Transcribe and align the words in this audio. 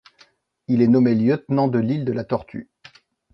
Il 0.67 0.81
est 0.81 0.87
nommé 0.87 1.13
lieutenant 1.13 1.67
de 1.67 1.77
l'île 1.77 2.05
de 2.05 2.11
la 2.11 2.23
Tortue. 2.23 2.71